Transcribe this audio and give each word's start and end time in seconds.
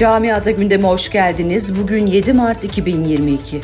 Camiada 0.00 0.50
gündeme 0.50 0.88
hoş 0.88 1.10
geldiniz. 1.10 1.80
Bugün 1.80 2.06
7 2.06 2.32
Mart 2.32 2.64
2022. 2.64 3.60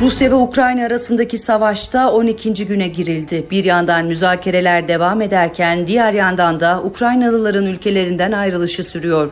Rusya 0.00 0.30
ve 0.30 0.34
Ukrayna 0.34 0.86
arasındaki 0.86 1.38
savaşta 1.38 2.12
12. 2.12 2.66
güne 2.66 2.88
girildi. 2.88 3.46
Bir 3.50 3.64
yandan 3.64 4.06
müzakereler 4.06 4.88
devam 4.88 5.22
ederken 5.22 5.86
diğer 5.86 6.12
yandan 6.12 6.60
da 6.60 6.82
Ukraynalıların 6.82 7.66
ülkelerinden 7.66 8.32
ayrılışı 8.32 8.84
sürüyor. 8.84 9.30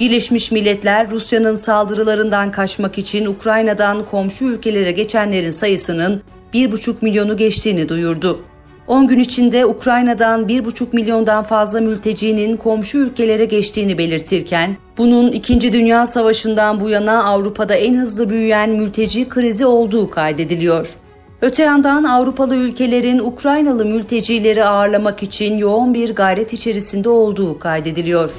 Birleşmiş 0.00 0.52
Milletler 0.52 1.10
Rusya'nın 1.10 1.54
saldırılarından 1.54 2.50
kaçmak 2.50 2.98
için 2.98 3.26
Ukrayna'dan 3.26 4.04
komşu 4.04 4.44
ülkelere 4.44 4.92
geçenlerin 4.92 5.50
sayısının 5.50 6.22
1,5 6.54 6.94
milyonu 7.00 7.36
geçtiğini 7.36 7.88
duyurdu. 7.88 8.49
10 8.86 9.08
gün 9.08 9.18
içinde 9.18 9.66
Ukrayna'dan 9.66 10.48
1,5 10.48 10.86
milyondan 10.92 11.44
fazla 11.44 11.80
mültecinin 11.80 12.56
komşu 12.56 12.98
ülkelere 12.98 13.44
geçtiğini 13.44 13.98
belirtirken, 13.98 14.76
bunun 14.98 15.32
2. 15.32 15.72
Dünya 15.72 16.06
Savaşı'ndan 16.06 16.80
bu 16.80 16.88
yana 16.88 17.24
Avrupa'da 17.24 17.74
en 17.74 17.94
hızlı 17.94 18.30
büyüyen 18.30 18.70
mülteci 18.70 19.28
krizi 19.28 19.66
olduğu 19.66 20.10
kaydediliyor. 20.10 20.96
Öte 21.42 21.62
yandan 21.62 22.04
Avrupalı 22.04 22.56
ülkelerin 22.56 23.18
Ukraynalı 23.18 23.84
mültecileri 23.84 24.64
ağırlamak 24.64 25.22
için 25.22 25.58
yoğun 25.58 25.94
bir 25.94 26.14
gayret 26.14 26.52
içerisinde 26.52 27.08
olduğu 27.08 27.58
kaydediliyor. 27.58 28.32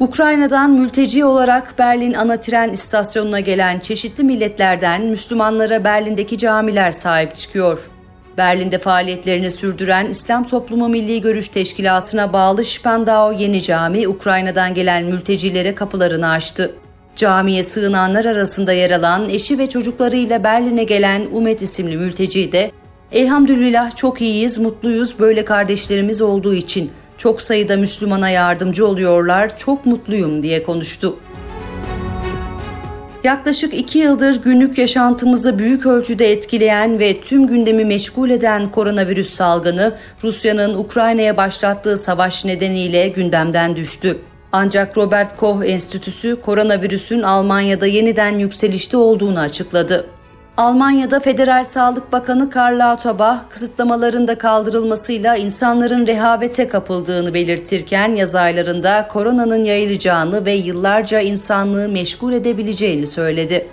Ukrayna'dan 0.00 0.70
mülteci 0.70 1.24
olarak 1.24 1.78
Berlin 1.78 2.12
ana 2.14 2.40
tren 2.40 2.68
istasyonuna 2.68 3.40
gelen 3.40 3.78
çeşitli 3.78 4.24
milletlerden 4.24 5.02
Müslümanlara 5.02 5.84
Berlin'deki 5.84 6.38
camiler 6.38 6.92
sahip 6.92 7.36
çıkıyor. 7.36 7.90
Berlin'de 8.36 8.78
faaliyetlerini 8.78 9.50
sürdüren 9.50 10.06
İslam 10.06 10.44
Toplumu 10.44 10.88
Milli 10.88 11.20
Görüş 11.20 11.48
Teşkilatı'na 11.48 12.32
bağlı 12.32 12.64
Spandau 12.64 13.32
Yeni 13.32 13.62
Cami, 13.62 14.08
Ukrayna'dan 14.08 14.74
gelen 14.74 15.04
mültecilere 15.04 15.74
kapılarını 15.74 16.28
açtı. 16.28 16.74
Camiye 17.16 17.62
sığınanlar 17.62 18.24
arasında 18.24 18.72
yer 18.72 18.90
alan 18.90 19.28
eşi 19.28 19.58
ve 19.58 19.68
çocuklarıyla 19.68 20.44
Berlin'e 20.44 20.84
gelen 20.84 21.22
Umet 21.32 21.62
isimli 21.62 21.96
mülteci 21.96 22.52
de 22.52 22.70
Elhamdülillah 23.12 23.96
çok 23.96 24.20
iyiyiz, 24.20 24.58
mutluyuz 24.58 25.18
böyle 25.18 25.44
kardeşlerimiz 25.44 26.22
olduğu 26.22 26.54
için. 26.54 26.90
Çok 27.18 27.42
sayıda 27.42 27.76
Müslümana 27.76 28.30
yardımcı 28.30 28.86
oluyorlar, 28.86 29.58
çok 29.58 29.86
mutluyum 29.86 30.42
diye 30.42 30.62
konuştu. 30.62 31.16
Yaklaşık 33.26 33.74
iki 33.74 33.98
yıldır 33.98 34.42
günlük 34.42 34.78
yaşantımızı 34.78 35.58
büyük 35.58 35.86
ölçüde 35.86 36.32
etkileyen 36.32 36.98
ve 36.98 37.20
tüm 37.20 37.46
gündemi 37.46 37.84
meşgul 37.84 38.30
eden 38.30 38.70
koronavirüs 38.70 39.34
salgını 39.34 39.94
Rusya'nın 40.24 40.78
Ukrayna'ya 40.78 41.36
başlattığı 41.36 41.96
savaş 41.96 42.44
nedeniyle 42.44 43.08
gündemden 43.08 43.76
düştü. 43.76 44.18
Ancak 44.52 44.96
Robert 44.96 45.36
Koch 45.36 45.70
Enstitüsü 45.70 46.40
koronavirüsün 46.40 47.22
Almanya'da 47.22 47.86
yeniden 47.86 48.38
yükselişte 48.38 48.96
olduğunu 48.96 49.38
açıkladı. 49.38 50.06
Almanya'da 50.56 51.20
Federal 51.20 51.64
Sağlık 51.64 52.12
Bakanı 52.12 52.50
Karl 52.50 52.78
Lauterbach 52.78 53.38
kısıtlamaların 53.50 54.28
da 54.28 54.38
kaldırılmasıyla 54.38 55.36
insanların 55.36 56.06
rehavete 56.06 56.68
kapıldığını 56.68 57.34
belirtirken 57.34 58.08
yaz 58.08 58.34
aylarında 58.34 59.08
koronanın 59.08 59.64
yayılacağını 59.64 60.46
ve 60.46 60.52
yıllarca 60.52 61.20
insanlığı 61.20 61.88
meşgul 61.88 62.32
edebileceğini 62.32 63.06
söyledi. 63.06 63.68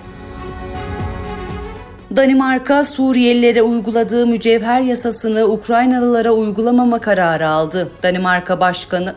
Danimarka, 2.15 2.83
Suriyelilere 2.83 3.61
uyguladığı 3.61 4.27
mücevher 4.27 4.81
yasasını 4.81 5.45
Ukraynalılara 5.45 6.31
uygulamama 6.31 6.99
kararı 6.99 7.47
aldı. 7.47 7.89
Danimarka 8.03 8.59
Başkanı 8.59 9.15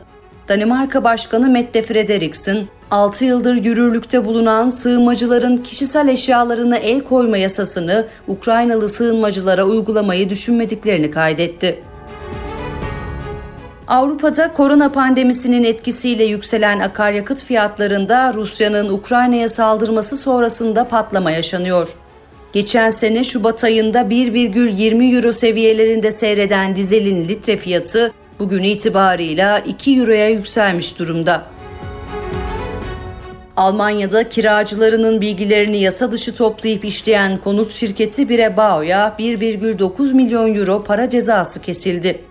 Danimarka 0.48 1.05
Başkanı 1.05 1.50
Mette 1.50 1.83
Frederiksen, 1.83 2.56
6 2.91 3.25
yıldır 3.25 3.55
yürürlükte 3.65 4.25
bulunan 4.25 4.70
sığınmacıların 4.70 5.56
kişisel 5.56 6.09
eşyalarına 6.09 6.77
el 6.77 7.00
koyma 7.00 7.37
yasasını 7.38 8.06
Ukraynalı 8.28 8.88
sığınmacılara 8.88 9.65
uygulamayı 9.65 10.31
düşünmediklerini 10.31 11.11
kaydetti. 11.11 11.83
Avrupa'da 13.88 14.53
korona 14.53 14.93
pandemisinin 14.93 15.65
etkisiyle 15.65 16.25
yükselen 16.25 16.81
akaryakıt 16.81 17.44
fiyatlarında 17.44 18.34
Rusya'nın 18.34 18.88
Ukrayna'ya 18.88 19.49
saldırması 19.49 20.16
sonrasında 20.16 20.88
patlama 20.88 21.31
yaşanıyor. 21.31 21.88
Geçen 22.53 22.91
sene 22.91 23.25
Şubat 23.25 23.65
ayında 23.65 24.00
1,20 24.00 25.16
euro 25.16 25.32
seviyelerinde 25.32 26.12
seyreden 26.12 26.77
dizelin 26.77 27.28
litre 27.28 27.56
fiyatı 27.56 28.12
bugün 28.38 28.62
itibarıyla 28.62 29.59
2 29.59 29.99
euroya 29.99 30.28
yükselmiş 30.28 30.99
durumda. 30.99 31.56
Almanya'da 33.56 34.28
kiracılarının 34.28 35.21
bilgilerini 35.21 35.77
yasa 35.77 36.12
dışı 36.12 36.34
toplayıp 36.34 36.84
işleyen 36.84 37.39
konut 37.39 37.72
şirketi 37.72 38.28
Birebao'ya 38.28 39.17
1,9 39.19 40.15
milyon 40.15 40.55
euro 40.55 40.83
para 40.83 41.11
cezası 41.11 41.61
kesildi. 41.61 42.25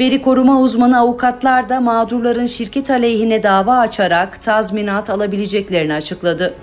Veri 0.00 0.22
koruma 0.22 0.60
uzmanı 0.60 0.98
avukatlar 0.98 1.68
da 1.68 1.80
mağdurların 1.80 2.46
şirket 2.46 2.90
aleyhine 2.90 3.42
dava 3.42 3.78
açarak 3.78 4.42
tazminat 4.42 5.10
alabileceklerini 5.10 5.94
açıkladı. 5.94 6.54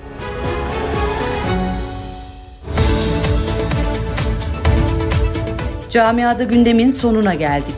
Camiada 5.90 6.44
gündemin 6.44 6.90
sonuna 6.90 7.34
geldik. 7.34 7.76